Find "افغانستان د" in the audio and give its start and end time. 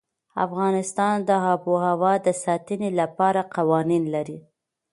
0.45-1.29